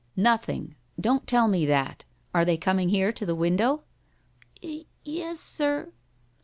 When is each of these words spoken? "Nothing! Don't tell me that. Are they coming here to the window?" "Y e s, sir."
"Nothing! 0.17 0.73
Don't 0.99 1.27
tell 1.27 1.47
me 1.47 1.63
that. 1.67 2.05
Are 2.33 2.43
they 2.43 2.57
coming 2.57 2.89
here 2.89 3.11
to 3.11 3.23
the 3.23 3.35
window?" 3.35 3.83
"Y 4.63 4.85
e 5.05 5.21
s, 5.21 5.39
sir." 5.39 5.91